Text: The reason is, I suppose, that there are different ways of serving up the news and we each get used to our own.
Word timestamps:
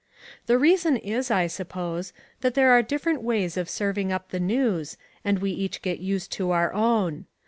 The 0.47 0.57
reason 0.57 0.97
is, 0.97 1.29
I 1.29 1.45
suppose, 1.45 2.11
that 2.39 2.55
there 2.55 2.71
are 2.71 2.81
different 2.81 3.21
ways 3.21 3.55
of 3.55 3.69
serving 3.69 4.11
up 4.11 4.29
the 4.29 4.39
news 4.39 4.97
and 5.23 5.37
we 5.37 5.51
each 5.51 5.83
get 5.83 5.99
used 5.99 6.31
to 6.31 6.49
our 6.49 6.73
own. 6.73 7.27